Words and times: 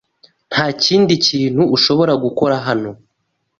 Nta 0.51 0.65
kindi 0.83 1.13
kintu 1.27 1.61
ushobora 1.75 2.13
gukora 2.23 2.55
hano. 2.67 2.91